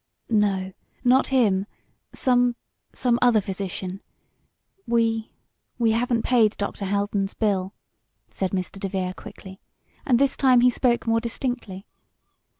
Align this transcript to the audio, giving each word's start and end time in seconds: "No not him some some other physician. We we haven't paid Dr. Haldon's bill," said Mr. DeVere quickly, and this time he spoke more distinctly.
"No 0.31 0.73
not 1.03 1.27
him 1.27 1.67
some 2.11 2.55
some 2.91 3.19
other 3.21 3.39
physician. 3.39 4.01
We 4.87 5.29
we 5.77 5.91
haven't 5.91 6.23
paid 6.23 6.57
Dr. 6.57 6.85
Haldon's 6.85 7.35
bill," 7.35 7.75
said 8.27 8.49
Mr. 8.49 8.79
DeVere 8.79 9.13
quickly, 9.13 9.59
and 10.03 10.17
this 10.17 10.35
time 10.35 10.61
he 10.61 10.71
spoke 10.71 11.05
more 11.05 11.19
distinctly. 11.19 11.85